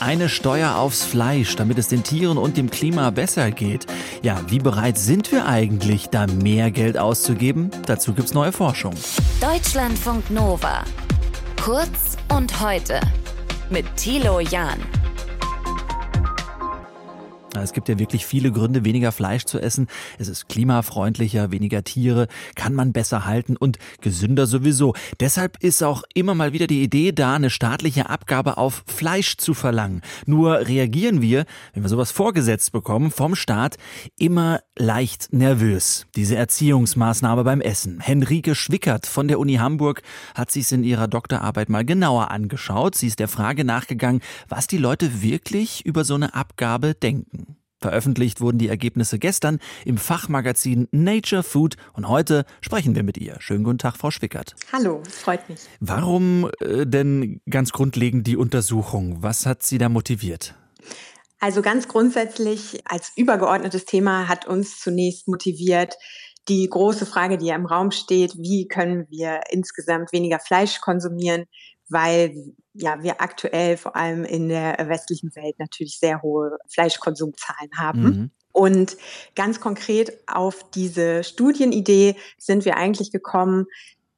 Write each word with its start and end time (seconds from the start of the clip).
Eine 0.00 0.28
Steuer 0.28 0.76
aufs 0.76 1.02
Fleisch, 1.02 1.56
damit 1.56 1.78
es 1.78 1.88
den 1.88 2.02
Tieren 2.02 2.38
und 2.38 2.56
dem 2.56 2.70
Klima 2.70 3.10
besser 3.10 3.50
geht. 3.50 3.86
Ja, 4.22 4.40
wie 4.48 4.58
bereit 4.58 4.98
sind 4.98 5.32
wir 5.32 5.46
eigentlich, 5.46 6.08
da 6.08 6.26
mehr 6.26 6.70
Geld 6.70 6.98
auszugeben? 6.98 7.70
Dazu 7.86 8.12
gibt's 8.12 8.34
neue 8.34 8.52
Forschung. 8.52 8.94
Deutschlandfunk 9.40 10.30
Nova. 10.30 10.84
Kurz 11.62 12.16
und 12.34 12.60
heute. 12.60 13.00
Mit 13.70 13.86
Thilo 13.96 14.40
Jahn. 14.40 14.78
Es 17.62 17.72
gibt 17.72 17.88
ja 17.88 17.98
wirklich 17.98 18.26
viele 18.26 18.52
Gründe, 18.52 18.84
weniger 18.84 19.12
Fleisch 19.12 19.44
zu 19.44 19.58
essen. 19.60 19.86
Es 20.18 20.28
ist 20.28 20.48
klimafreundlicher, 20.48 21.50
weniger 21.50 21.84
Tiere, 21.84 22.28
kann 22.54 22.74
man 22.74 22.92
besser 22.92 23.24
halten 23.26 23.56
und 23.56 23.78
gesünder 24.00 24.46
sowieso. 24.46 24.94
Deshalb 25.20 25.62
ist 25.62 25.82
auch 25.82 26.02
immer 26.14 26.34
mal 26.34 26.52
wieder 26.52 26.66
die 26.66 26.82
Idee 26.82 27.12
da, 27.12 27.34
eine 27.34 27.50
staatliche 27.50 28.08
Abgabe 28.10 28.58
auf 28.58 28.84
Fleisch 28.86 29.36
zu 29.36 29.54
verlangen. 29.54 30.02
Nur 30.26 30.66
reagieren 30.66 31.22
wir, 31.22 31.44
wenn 31.72 31.82
wir 31.82 31.88
sowas 31.88 32.10
vorgesetzt 32.10 32.72
bekommen 32.72 33.10
vom 33.10 33.34
Staat, 33.34 33.76
immer 34.18 34.60
leicht 34.76 35.32
nervös. 35.32 36.06
Diese 36.16 36.36
Erziehungsmaßnahme 36.36 37.44
beim 37.44 37.60
Essen. 37.60 38.00
Henrike 38.00 38.54
Schwickert 38.54 39.06
von 39.06 39.28
der 39.28 39.38
Uni 39.38 39.54
Hamburg 39.54 40.02
hat 40.34 40.50
sich 40.50 40.70
in 40.72 40.84
ihrer 40.84 41.08
Doktorarbeit 41.08 41.68
mal 41.68 41.84
genauer 41.84 42.30
angeschaut. 42.30 42.94
Sie 42.94 43.06
ist 43.06 43.20
der 43.20 43.28
Frage 43.28 43.64
nachgegangen, 43.64 44.20
was 44.48 44.66
die 44.66 44.78
Leute 44.78 45.22
wirklich 45.22 45.84
über 45.86 46.04
so 46.04 46.14
eine 46.14 46.34
Abgabe 46.34 46.94
denken. 46.94 47.43
Veröffentlicht 47.84 48.40
wurden 48.40 48.56
die 48.56 48.68
Ergebnisse 48.68 49.18
gestern 49.18 49.58
im 49.84 49.98
Fachmagazin 49.98 50.88
Nature 50.90 51.42
Food 51.42 51.76
und 51.92 52.08
heute 52.08 52.46
sprechen 52.62 52.94
wir 52.94 53.02
mit 53.02 53.18
ihr. 53.18 53.36
Schönen 53.40 53.62
guten 53.62 53.76
Tag, 53.76 53.98
Frau 53.98 54.10
Schwickert. 54.10 54.56
Hallo, 54.72 55.02
freut 55.06 55.46
mich. 55.50 55.60
Warum 55.80 56.50
äh, 56.60 56.86
denn 56.86 57.42
ganz 57.50 57.72
grundlegend 57.72 58.26
die 58.26 58.38
Untersuchung? 58.38 59.22
Was 59.22 59.44
hat 59.44 59.62
Sie 59.62 59.76
da 59.76 59.90
motiviert? 59.90 60.54
Also 61.40 61.60
ganz 61.60 61.86
grundsätzlich 61.86 62.80
als 62.86 63.12
übergeordnetes 63.16 63.84
Thema 63.84 64.28
hat 64.28 64.46
uns 64.46 64.80
zunächst 64.80 65.28
motiviert, 65.28 65.94
die 66.48 66.66
große 66.66 67.04
Frage, 67.04 67.36
die 67.36 67.46
ja 67.46 67.54
im 67.54 67.66
Raum 67.66 67.90
steht, 67.90 68.34
wie 68.38 68.66
können 68.66 69.06
wir 69.10 69.40
insgesamt 69.50 70.10
weniger 70.14 70.38
Fleisch 70.38 70.80
konsumieren, 70.80 71.44
weil 71.88 72.54
ja, 72.74 73.02
wir 73.02 73.20
aktuell 73.20 73.76
vor 73.76 73.94
allem 73.96 74.24
in 74.24 74.48
der 74.48 74.76
westlichen 74.88 75.34
Welt 75.36 75.58
natürlich 75.58 75.98
sehr 75.98 76.22
hohe 76.22 76.58
Fleischkonsumzahlen 76.68 77.70
haben. 77.76 78.02
Mhm. 78.02 78.30
Und 78.52 78.96
ganz 79.34 79.60
konkret 79.60 80.12
auf 80.28 80.70
diese 80.70 81.24
Studienidee 81.24 82.16
sind 82.38 82.64
wir 82.64 82.76
eigentlich 82.76 83.10
gekommen 83.10 83.66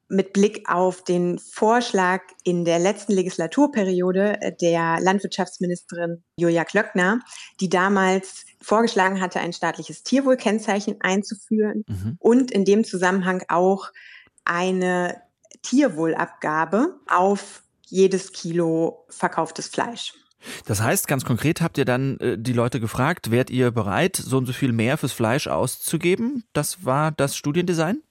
mit 0.09 0.31
Blick 0.31 0.69
auf 0.69 1.03
den 1.03 1.37
Vorschlag 1.37 2.21
in 2.43 2.63
der 2.63 2.79
letzten 2.79 3.13
Legislaturperiode 3.13 4.39
der 4.61 4.99
Landwirtschaftsministerin 5.01 6.23
Julia 6.37 6.63
Klöckner, 6.63 7.19
die 7.59 7.69
damals 7.69 8.45
vorgeschlagen 8.61 9.19
hatte, 9.19 9.39
ein 9.39 9.53
staatliches 9.53 10.03
Tierwohlkennzeichen 10.03 11.01
einzuführen 11.01 11.83
mhm. 11.87 12.15
und 12.19 12.51
in 12.51 12.63
dem 12.63 12.83
Zusammenhang 12.85 13.43
auch 13.49 13.91
eine 14.45 15.21
Tierwohlabgabe 15.67 16.99
auf 17.09 17.63
jedes 17.85 18.31
Kilo 18.31 19.05
verkauftes 19.09 19.67
Fleisch. 19.67 20.13
Das 20.65 20.81
heißt, 20.81 21.07
ganz 21.07 21.25
konkret 21.25 21.61
habt 21.61 21.77
ihr 21.77 21.85
dann 21.85 22.19
äh, 22.19 22.37
die 22.37 22.53
Leute 22.53 22.79
gefragt, 22.79 23.31
wärt 23.31 23.49
ihr 23.49 23.71
bereit, 23.71 24.15
so 24.15 24.37
und 24.37 24.45
so 24.45 24.53
viel 24.53 24.71
mehr 24.71 24.97
fürs 24.97 25.11
Fleisch 25.11 25.47
auszugeben? 25.47 26.43
Das 26.53 26.85
war 26.85 27.11
das 27.11 27.35
Studiendesign? 27.35 28.01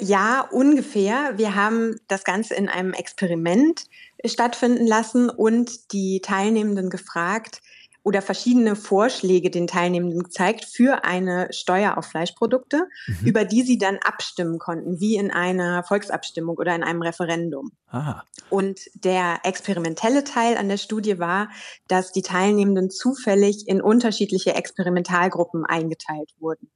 Ja, 0.00 0.46
ungefähr. 0.50 1.38
Wir 1.38 1.54
haben 1.54 1.96
das 2.08 2.24
Ganze 2.24 2.54
in 2.54 2.68
einem 2.68 2.92
Experiment 2.92 3.84
stattfinden 4.24 4.86
lassen 4.86 5.30
und 5.30 5.92
die 5.92 6.20
Teilnehmenden 6.20 6.90
gefragt, 6.90 7.62
oder 8.02 8.22
verschiedene 8.22 8.76
Vorschläge 8.76 9.50
den 9.50 9.66
Teilnehmenden 9.66 10.22
gezeigt 10.22 10.64
für 10.64 11.04
eine 11.04 11.48
Steuer 11.52 11.98
auf 11.98 12.06
Fleischprodukte, 12.06 12.88
mhm. 13.06 13.26
über 13.26 13.44
die 13.44 13.62
sie 13.62 13.78
dann 13.78 13.98
abstimmen 13.98 14.58
konnten, 14.58 15.00
wie 15.00 15.16
in 15.16 15.30
einer 15.30 15.82
Volksabstimmung 15.82 16.56
oder 16.56 16.74
in 16.74 16.82
einem 16.82 17.02
Referendum. 17.02 17.72
Aha. 17.88 18.24
Und 18.50 18.80
der 18.94 19.40
experimentelle 19.44 20.24
Teil 20.24 20.56
an 20.56 20.68
der 20.68 20.78
Studie 20.78 21.18
war, 21.18 21.50
dass 21.86 22.12
die 22.12 22.22
Teilnehmenden 22.22 22.90
zufällig 22.90 23.68
in 23.68 23.82
unterschiedliche 23.82 24.54
Experimentalgruppen 24.54 25.66
eingeteilt 25.66 26.30
wurden. 26.38 26.70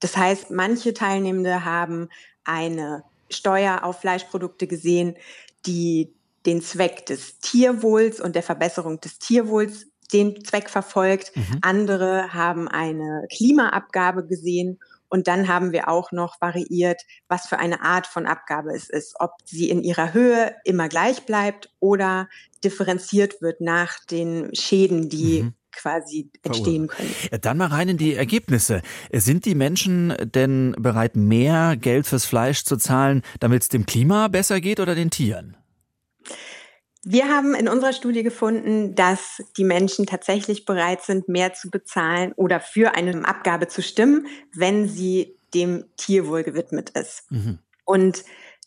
Das 0.00 0.16
heißt, 0.16 0.50
manche 0.50 0.92
Teilnehmende 0.92 1.64
haben 1.64 2.08
eine 2.44 3.04
Steuer 3.30 3.84
auf 3.84 4.00
Fleischprodukte 4.00 4.66
gesehen, 4.66 5.16
die 5.66 6.14
den 6.46 6.60
Zweck 6.60 7.06
des 7.06 7.38
Tierwohls 7.38 8.20
und 8.20 8.34
der 8.36 8.42
Verbesserung 8.42 9.00
des 9.00 9.18
Tierwohls 9.18 9.86
den 10.14 10.44
Zweck 10.44 10.70
verfolgt. 10.70 11.32
Mhm. 11.34 11.58
Andere 11.60 12.32
haben 12.32 12.68
eine 12.68 13.26
Klimaabgabe 13.30 14.26
gesehen. 14.26 14.78
Und 15.08 15.28
dann 15.28 15.46
haben 15.46 15.72
wir 15.72 15.88
auch 15.88 16.10
noch 16.10 16.40
variiert, 16.40 17.02
was 17.28 17.46
für 17.46 17.58
eine 17.58 17.82
Art 17.82 18.06
von 18.06 18.26
Abgabe 18.26 18.74
es 18.74 18.88
ist. 18.88 19.14
Ob 19.20 19.32
sie 19.44 19.68
in 19.68 19.82
ihrer 19.82 20.12
Höhe 20.12 20.56
immer 20.64 20.88
gleich 20.88 21.24
bleibt 21.24 21.70
oder 21.78 22.28
differenziert 22.64 23.40
wird 23.42 23.60
nach 23.60 24.04
den 24.04 24.54
Schäden, 24.54 25.08
die 25.08 25.42
mhm 25.42 25.54
quasi 25.76 26.30
entstehen 26.42 26.86
können. 26.86 27.12
Dann 27.40 27.58
mal 27.58 27.66
rein 27.66 27.88
in 27.88 27.98
die 27.98 28.14
Ergebnisse. 28.14 28.80
Sind 29.12 29.44
die 29.44 29.54
Menschen 29.54 30.14
denn 30.22 30.74
bereit, 30.78 31.16
mehr 31.16 31.76
Geld 31.76 32.06
fürs 32.06 32.24
Fleisch 32.24 32.64
zu 32.64 32.76
zahlen, 32.76 33.22
damit 33.40 33.62
es 33.62 33.68
dem 33.68 33.86
Klima 33.86 34.28
besser 34.28 34.60
geht 34.60 34.80
oder 34.80 34.94
den 34.94 35.10
Tieren? 35.10 35.56
Wir 37.04 37.28
haben 37.28 37.54
in 37.54 37.68
unserer 37.68 37.92
Studie 37.92 38.22
gefunden, 38.22 38.94
dass 38.94 39.42
die 39.56 39.64
Menschen 39.64 40.06
tatsächlich 40.06 40.64
bereit 40.64 41.02
sind, 41.02 41.28
mehr 41.28 41.52
zu 41.52 41.70
bezahlen 41.70 42.32
oder 42.36 42.60
für 42.60 42.94
eine 42.94 43.26
Abgabe 43.26 43.68
zu 43.68 43.82
stimmen, 43.82 44.26
wenn 44.54 44.88
sie 44.88 45.36
dem 45.52 45.84
Tierwohl 45.96 46.42
gewidmet 46.42 46.90
ist. 46.90 47.30
Mhm. 47.30 47.58
Und 47.84 48.24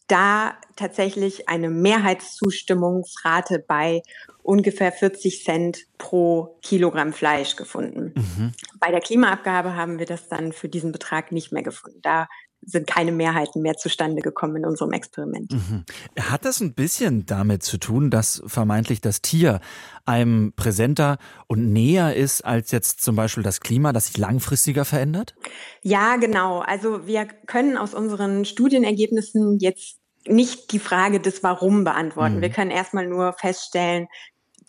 da 0.07 0.55
tatsächlich 0.75 1.49
eine 1.49 1.69
Mehrheitszustimmungsrate 1.69 3.63
bei 3.67 4.01
ungefähr 4.41 4.93
40 4.93 5.43
Cent 5.43 5.79
pro 5.97 6.57
Kilogramm 6.61 7.11
Fleisch 7.11 7.57
gefunden. 7.57 8.13
Mhm. 8.15 8.53
Bei 8.79 8.91
der 8.91 9.01
Klimaabgabe 9.01 9.75
haben 9.75 9.99
wir 9.99 10.05
das 10.05 10.29
dann 10.29 10.53
für 10.53 10.69
diesen 10.69 10.93
Betrag 10.93 11.33
nicht 11.33 11.51
mehr 11.51 11.63
gefunden. 11.63 11.99
Da 12.01 12.29
sind 12.67 12.85
keine 12.85 13.13
Mehrheiten 13.13 13.61
mehr 13.61 13.77
zustande 13.77 14.21
gekommen 14.21 14.57
in 14.57 14.65
unserem 14.65 14.91
Experiment. 14.91 15.53
Mhm. 15.53 15.85
Hat 16.19 16.43
das 16.43 16.59
ein 16.59 16.73
bisschen 16.73 17.25
damit 17.25 17.63
zu 17.63 17.77
tun, 17.77 18.11
dass 18.11 18.43
vermeintlich 18.45 18.99
das 18.99 19.21
Tier 19.21 19.61
einem 20.05 20.51
präsenter 20.53 21.17
und 21.47 21.71
näher 21.71 22.15
ist 22.15 22.41
als 22.41 22.71
jetzt 22.71 23.01
zum 23.01 23.15
Beispiel 23.15 23.41
das 23.41 23.61
Klima, 23.61 23.93
das 23.93 24.07
sich 24.07 24.17
langfristiger 24.17 24.83
verändert? 24.83 25.33
Ja, 25.81 26.17
genau. 26.17 26.59
Also 26.59 27.07
wir 27.07 27.25
können 27.25 27.77
aus 27.77 27.93
unseren 27.93 28.43
Studienergebnissen 28.43 29.59
jetzt 29.59 29.97
nicht 30.27 30.73
die 30.73 30.79
Frage 30.79 31.21
des 31.21 31.43
Warum 31.43 31.85
beantworten. 31.85 32.37
Mhm. 32.37 32.41
Wir 32.41 32.49
können 32.49 32.71
erstmal 32.71 33.07
nur 33.07 33.31
feststellen, 33.31 34.07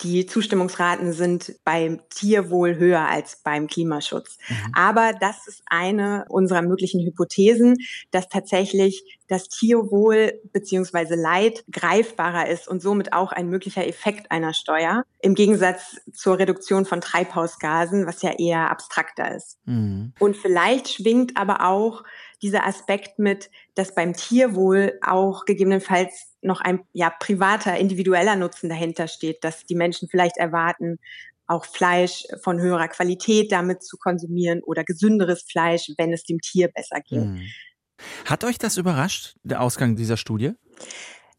die 0.01 0.25
Zustimmungsraten 0.25 1.13
sind 1.13 1.55
beim 1.63 2.01
Tierwohl 2.09 2.77
höher 2.77 3.07
als 3.07 3.41
beim 3.43 3.67
Klimaschutz. 3.67 4.37
Mhm. 4.47 4.55
Aber 4.73 5.13
das 5.19 5.47
ist 5.47 5.61
eine 5.65 6.25
unserer 6.29 6.61
möglichen 6.61 7.05
Hypothesen, 7.05 7.77
dass 8.11 8.29
tatsächlich 8.29 9.19
das 9.27 9.47
Tierwohl 9.47 10.39
beziehungsweise 10.51 11.15
Leid 11.15 11.63
greifbarer 11.71 12.47
ist 12.47 12.67
und 12.67 12.81
somit 12.81 13.13
auch 13.13 13.31
ein 13.31 13.47
möglicher 13.49 13.87
Effekt 13.87 14.31
einer 14.31 14.53
Steuer 14.53 15.03
im 15.21 15.35
Gegensatz 15.35 15.97
zur 16.13 16.39
Reduktion 16.39 16.85
von 16.85 17.01
Treibhausgasen, 17.01 18.07
was 18.07 18.21
ja 18.21 18.31
eher 18.31 18.71
abstrakter 18.71 19.35
ist. 19.35 19.57
Mhm. 19.65 20.13
Und 20.19 20.35
vielleicht 20.35 20.89
schwingt 20.89 21.37
aber 21.37 21.67
auch 21.67 22.03
dieser 22.41 22.65
Aspekt 22.65 23.19
mit, 23.19 23.51
dass 23.75 23.93
beim 23.93 24.13
Tierwohl 24.13 24.97
auch 25.01 25.45
gegebenenfalls 25.45 26.28
noch 26.41 26.61
ein 26.61 26.81
ja, 26.93 27.09
privater, 27.09 27.77
individueller 27.77 28.35
Nutzen 28.35 28.69
dahinter 28.69 29.07
steht, 29.07 29.43
dass 29.43 29.65
die 29.65 29.75
Menschen 29.75 30.07
vielleicht 30.09 30.37
erwarten, 30.37 30.99
auch 31.47 31.65
Fleisch 31.65 32.25
von 32.43 32.59
höherer 32.59 32.87
Qualität 32.87 33.51
damit 33.51 33.83
zu 33.83 33.97
konsumieren 33.97 34.61
oder 34.63 34.83
gesünderes 34.83 35.43
Fleisch, 35.43 35.91
wenn 35.97 36.13
es 36.13 36.23
dem 36.23 36.39
Tier 36.39 36.69
besser 36.69 37.01
geht. 37.01 37.23
Hm. 37.23 37.41
Hat 38.25 38.43
euch 38.43 38.57
das 38.57 38.77
überrascht, 38.77 39.35
der 39.43 39.61
Ausgang 39.61 39.95
dieser 39.95 40.15
Studie? 40.15 40.53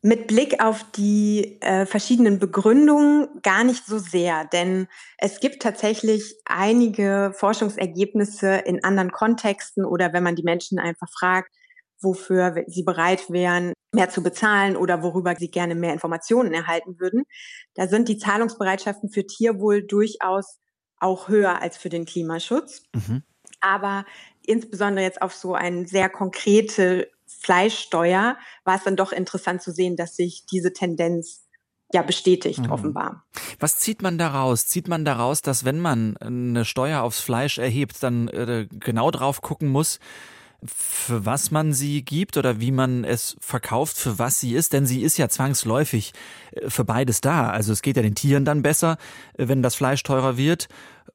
Mit 0.02 0.26
Blick 0.26 0.62
auf 0.62 0.84
die 0.96 1.60
äh, 1.60 1.84
verschiedenen 1.84 2.38
Begründungen 2.38 3.28
gar 3.42 3.64
nicht 3.64 3.84
so 3.84 3.98
sehr, 3.98 4.46
denn 4.46 4.88
es 5.18 5.40
gibt 5.40 5.62
tatsächlich 5.62 6.36
einige 6.46 7.32
Forschungsergebnisse 7.36 8.56
in 8.64 8.82
anderen 8.82 9.12
Kontexten 9.12 9.84
oder 9.84 10.12
wenn 10.12 10.22
man 10.22 10.36
die 10.36 10.42
Menschen 10.42 10.78
einfach 10.78 11.08
fragt, 11.10 11.54
wofür 12.00 12.64
sie 12.66 12.82
bereit 12.82 13.30
wären, 13.30 13.72
mehr 13.92 14.08
zu 14.08 14.22
bezahlen 14.22 14.76
oder 14.76 15.02
worüber 15.02 15.34
sie 15.36 15.50
gerne 15.50 15.74
mehr 15.74 15.92
Informationen 15.92 16.52
erhalten 16.52 16.98
würden. 16.98 17.24
Da 17.74 17.88
sind 17.88 18.08
die 18.08 18.18
Zahlungsbereitschaften 18.18 19.10
für 19.10 19.26
Tierwohl 19.26 19.82
durchaus 19.82 20.58
auch 20.98 21.28
höher 21.28 21.60
als 21.60 21.76
für 21.76 21.88
den 21.88 22.04
Klimaschutz. 22.04 22.82
Mhm. 22.94 23.22
Aber 23.60 24.04
insbesondere 24.46 25.04
jetzt 25.04 25.22
auf 25.22 25.34
so 25.34 25.54
eine 25.54 25.86
sehr 25.86 26.08
konkrete 26.08 27.10
Fleischsteuer 27.26 28.36
war 28.64 28.76
es 28.76 28.84
dann 28.84 28.96
doch 28.96 29.12
interessant 29.12 29.62
zu 29.62 29.72
sehen, 29.72 29.96
dass 29.96 30.16
sich 30.16 30.44
diese 30.46 30.72
Tendenz 30.72 31.46
ja 31.92 32.02
bestätigt 32.02 32.60
mhm. 32.60 32.70
offenbar. 32.70 33.24
Was 33.58 33.78
zieht 33.78 34.02
man 34.02 34.18
daraus? 34.18 34.66
Zieht 34.66 34.88
man 34.88 35.04
daraus, 35.04 35.42
dass 35.42 35.64
wenn 35.64 35.80
man 35.80 36.16
eine 36.18 36.64
Steuer 36.64 37.02
aufs 37.02 37.20
Fleisch 37.20 37.58
erhebt, 37.58 38.02
dann 38.02 38.28
äh, 38.28 38.68
genau 38.70 39.10
drauf 39.10 39.42
gucken 39.42 39.68
muss, 39.68 39.98
für 40.64 41.24
was 41.24 41.50
man 41.50 41.72
sie 41.72 42.04
gibt 42.04 42.36
oder 42.36 42.60
wie 42.60 42.72
man 42.72 43.04
es 43.04 43.36
verkauft, 43.40 43.96
für 43.96 44.18
was 44.18 44.40
sie 44.40 44.54
ist, 44.54 44.72
denn 44.72 44.86
sie 44.86 45.02
ist 45.02 45.16
ja 45.16 45.28
zwangsläufig 45.28 46.12
äh, 46.52 46.68
für 46.68 46.84
beides 46.84 47.20
da. 47.20 47.50
Also 47.50 47.72
es 47.72 47.82
geht 47.82 47.96
ja 47.96 48.02
den 48.02 48.14
Tieren 48.14 48.44
dann 48.44 48.62
besser, 48.62 48.98
äh, 49.36 49.48
wenn 49.48 49.62
das 49.62 49.74
Fleisch 49.74 50.02
teurer 50.02 50.36
wird, 50.36 50.68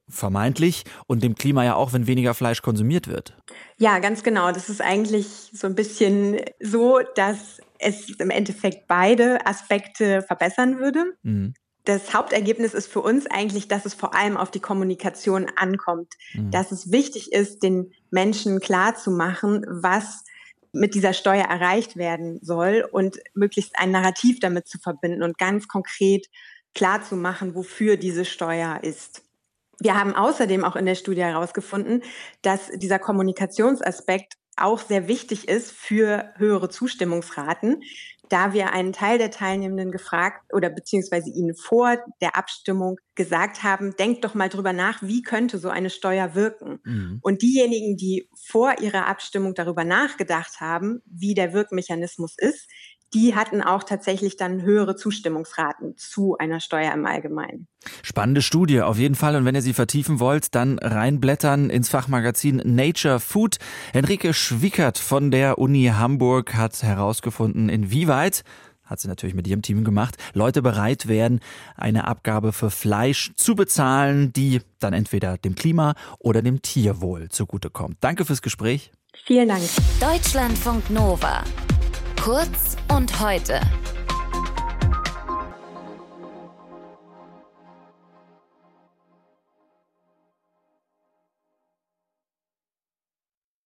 vermeintlich, 0.08 0.84
und 1.06 1.22
dem 1.22 1.34
Klima 1.34 1.64
ja 1.64 1.74
auch, 1.74 1.92
wenn 1.92 2.06
weniger 2.06 2.34
Fleisch 2.34 2.62
konsumiert 2.62 3.08
wird. 3.08 3.36
Ja, 3.76 3.98
ganz 3.98 4.22
genau. 4.22 4.52
Das 4.52 4.68
ist 4.68 4.80
eigentlich 4.80 5.50
so 5.52 5.66
ein 5.66 5.74
bisschen 5.74 6.40
so, 6.60 7.00
dass 7.14 7.60
es 7.78 8.10
im 8.18 8.30
Endeffekt 8.30 8.86
beide 8.86 9.44
Aspekte 9.46 10.22
verbessern 10.22 10.78
würde. 10.78 11.04
Mhm 11.22 11.54
das 11.86 12.12
Hauptergebnis 12.12 12.74
ist 12.74 12.88
für 12.88 13.00
uns 13.00 13.26
eigentlich, 13.26 13.68
dass 13.68 13.86
es 13.86 13.94
vor 13.94 14.14
allem 14.14 14.36
auf 14.36 14.50
die 14.50 14.60
Kommunikation 14.60 15.46
ankommt, 15.56 16.14
mhm. 16.34 16.50
dass 16.50 16.72
es 16.72 16.90
wichtig 16.90 17.32
ist, 17.32 17.62
den 17.62 17.92
Menschen 18.10 18.60
klar 18.60 18.96
zu 18.96 19.10
machen, 19.10 19.64
was 19.68 20.24
mit 20.72 20.94
dieser 20.94 21.12
Steuer 21.12 21.44
erreicht 21.44 21.96
werden 21.96 22.40
soll 22.42 22.86
und 22.90 23.18
möglichst 23.34 23.78
ein 23.78 23.92
Narrativ 23.92 24.40
damit 24.40 24.66
zu 24.66 24.78
verbinden 24.78 25.22
und 25.22 25.38
ganz 25.38 25.68
konkret 25.68 26.26
klar 26.74 27.02
zu 27.02 27.16
machen, 27.16 27.54
wofür 27.54 27.96
diese 27.96 28.24
Steuer 28.24 28.80
ist. 28.82 29.22
Wir 29.78 29.94
haben 29.94 30.14
außerdem 30.14 30.64
auch 30.64 30.76
in 30.76 30.86
der 30.86 30.94
Studie 30.96 31.22
herausgefunden, 31.22 32.02
dass 32.42 32.70
dieser 32.74 32.98
Kommunikationsaspekt 32.98 34.34
auch 34.56 34.80
sehr 34.80 35.06
wichtig 35.06 35.48
ist 35.48 35.70
für 35.70 36.32
höhere 36.36 36.68
Zustimmungsraten 36.68 37.82
da 38.28 38.52
wir 38.52 38.72
einen 38.72 38.92
Teil 38.92 39.18
der 39.18 39.30
Teilnehmenden 39.30 39.90
gefragt 39.90 40.52
oder 40.52 40.70
beziehungsweise 40.70 41.30
ihnen 41.30 41.54
vor 41.54 41.96
der 42.20 42.36
Abstimmung 42.36 42.98
gesagt 43.14 43.62
haben, 43.62 43.96
denkt 43.96 44.24
doch 44.24 44.34
mal 44.34 44.48
drüber 44.48 44.72
nach, 44.72 45.02
wie 45.02 45.22
könnte 45.22 45.58
so 45.58 45.68
eine 45.68 45.90
Steuer 45.90 46.34
wirken. 46.34 46.80
Mhm. 46.84 47.18
Und 47.22 47.42
diejenigen, 47.42 47.96
die 47.96 48.28
vor 48.34 48.80
ihrer 48.80 49.06
Abstimmung 49.06 49.54
darüber 49.54 49.84
nachgedacht 49.84 50.60
haben, 50.60 51.02
wie 51.06 51.34
der 51.34 51.52
Wirkmechanismus 51.52 52.34
ist, 52.36 52.68
die 53.14 53.34
hatten 53.34 53.62
auch 53.62 53.84
tatsächlich 53.84 54.36
dann 54.36 54.62
höhere 54.62 54.96
Zustimmungsraten 54.96 55.96
zu 55.96 56.36
einer 56.38 56.60
Steuer 56.60 56.92
im 56.92 57.06
Allgemeinen. 57.06 57.68
Spannende 58.02 58.42
Studie 58.42 58.82
auf 58.82 58.98
jeden 58.98 59.14
Fall. 59.14 59.36
Und 59.36 59.44
wenn 59.44 59.54
ihr 59.54 59.62
sie 59.62 59.74
vertiefen 59.74 60.20
wollt, 60.20 60.54
dann 60.54 60.78
reinblättern 60.78 61.70
ins 61.70 61.88
Fachmagazin 61.88 62.62
Nature 62.64 63.20
Food. 63.20 63.56
Henrike 63.92 64.34
Schwickert 64.34 64.98
von 64.98 65.30
der 65.30 65.58
Uni 65.58 65.92
Hamburg 65.94 66.54
hat 66.54 66.82
herausgefunden, 66.82 67.68
inwieweit 67.68 68.42
hat 68.86 69.00
sie 69.00 69.08
natürlich 69.08 69.34
mit 69.34 69.46
ihrem 69.48 69.62
Team 69.62 69.84
gemacht, 69.84 70.16
Leute 70.32 70.62
bereit 70.62 71.08
wären, 71.08 71.40
eine 71.74 72.06
Abgabe 72.06 72.52
für 72.52 72.70
Fleisch 72.70 73.32
zu 73.34 73.56
bezahlen, 73.56 74.32
die 74.32 74.60
dann 74.78 74.92
entweder 74.92 75.38
dem 75.38 75.56
Klima 75.56 75.94
oder 76.20 76.40
dem 76.40 76.62
Tierwohl 76.62 77.28
zugutekommt. 77.28 77.96
Danke 78.00 78.24
fürs 78.24 78.42
Gespräch. 78.42 78.92
Vielen 79.24 79.48
Dank. 79.48 79.62
Deutschlandfunk 80.00 80.88
Nova. 80.90 81.42
Kurz 82.26 82.76
und 82.88 83.20
heute. 83.20 83.60